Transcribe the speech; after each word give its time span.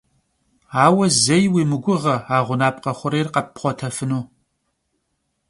Aue 0.85 1.07
zei 1.23 1.43
vui 1.51 1.65
mıguğe 1.71 1.95
a 2.35 2.37
ğunapkhe 2.47 2.91
xhurêyr 2.99 3.27
kheppxhuetefınu. 3.33 4.21